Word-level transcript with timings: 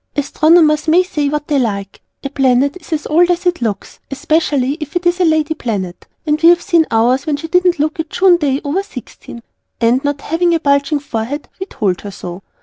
Astronomers 0.15 0.87
may 0.87 1.03
say 1.03 1.29
what 1.29 1.47
they 1.47 1.59
like, 1.59 2.01
a 2.23 2.31
Planet 2.31 2.75
is 2.81 2.91
as 2.91 3.05
old 3.05 3.29
as 3.29 3.45
it 3.45 3.61
looks, 3.61 3.99
especially 4.09 4.73
if 4.79 4.95
it 4.95 5.05
is 5.05 5.19
a 5.19 5.25
Lady 5.25 5.53
Planet, 5.53 6.07
and 6.25 6.41
we 6.41 6.49
have 6.49 6.59
seen 6.63 6.87
ours 6.89 7.27
when 7.27 7.37
she 7.37 7.47
didn't 7.47 7.77
look 7.77 7.99
a 7.99 8.03
June 8.05 8.37
day 8.37 8.61
over 8.63 8.81
sixteen! 8.81 9.43
and, 9.79 10.03
not 10.03 10.21
having 10.21 10.55
a 10.55 10.59
bulging 10.59 10.99
forehead, 10.99 11.49
we 11.59 11.67
told 11.67 12.01
her 12.01 12.09
so! 12.09 12.41